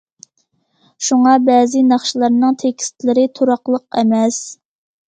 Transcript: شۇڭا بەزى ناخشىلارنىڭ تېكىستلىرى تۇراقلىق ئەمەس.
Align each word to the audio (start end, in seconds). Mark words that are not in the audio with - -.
شۇڭا 1.09 1.35
بەزى 1.51 1.83
ناخشىلارنىڭ 1.91 2.59
تېكىستلىرى 2.65 3.31
تۇراقلىق 3.39 3.89
ئەمەس. 4.03 4.43